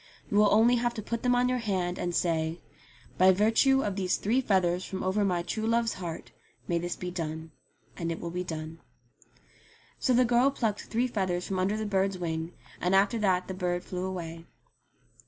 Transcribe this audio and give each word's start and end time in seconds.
You 0.31 0.37
will 0.37 0.51
only 0.51 0.77
have 0.77 0.95
to 0.95 1.01
put 1.03 1.21
them 1.21 1.35
on 1.35 1.47
your 1.47 1.59
hand, 1.59 1.99
and 1.99 2.15
say, 2.15 2.59
* 2.87 3.17
By 3.19 3.31
virtue 3.31 3.83
of 3.83 3.95
these 3.95 4.17
three 4.17 4.41
feathers 4.41 4.83
from 4.83 5.03
over 5.03 5.23
my 5.23 5.43
true 5.43 5.67
love's 5.67 5.93
heart 5.93 6.31
may 6.67 6.79
this 6.79 6.95
be 6.95 7.11
done,' 7.11 7.51
and 7.95 8.11
it 8.11 8.19
will 8.19 8.31
be 8.31 8.43
done." 8.43 8.79
So 9.99 10.13
the 10.15 10.25
girl 10.25 10.49
plucked 10.49 10.85
three 10.85 11.05
feathers 11.05 11.45
from 11.45 11.59
under 11.59 11.77
the 11.77 11.85
bird's 11.85 12.17
wing, 12.17 12.51
and 12.81 12.95
after 12.95 13.19
that 13.19 13.47
the 13.47 13.53
bird 13.53 13.83
flew 13.83 14.05
away. 14.05 14.47